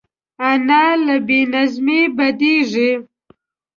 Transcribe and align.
انا 0.49 0.83
له 1.05 1.15
بې 1.27 1.39
نظمۍ 1.53 2.01
بدېږي 2.15 2.91